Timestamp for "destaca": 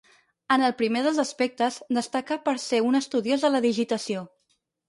1.99-2.39